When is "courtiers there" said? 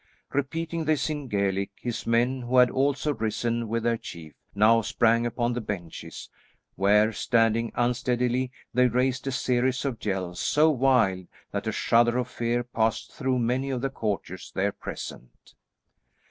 13.91-14.71